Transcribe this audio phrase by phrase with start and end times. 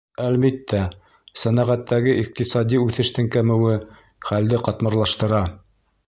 [0.27, 0.77] Әлбиттә,
[1.41, 3.75] сәнәғәттәге иҡтисади үҫештең кәмеүе
[4.31, 5.43] хәлде ҡатмарлаштыра.